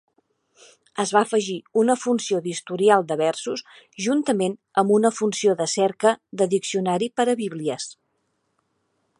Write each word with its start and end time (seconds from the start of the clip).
Es 1.01 1.09
va 1.15 1.21
afegir 1.25 1.57
una 1.81 1.95
funció 2.05 2.39
d'historial 2.47 3.05
de 3.11 3.17
versos 3.21 3.63
juntament 4.07 4.57
amb 4.83 4.95
una 4.99 5.15
funció 5.21 5.57
de 5.63 5.71
cerca 5.77 6.15
de 6.43 6.51
diccionari 6.57 7.11
per 7.21 7.31
a 7.37 7.41
bíblies. 7.47 7.91